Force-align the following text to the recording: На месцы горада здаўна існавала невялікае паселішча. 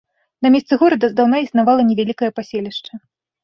На 0.45 0.51
месцы 0.55 0.73
горада 0.83 1.11
здаўна 1.13 1.43
існавала 1.45 1.87
невялікае 1.93 2.31
паселішча. 2.41 2.93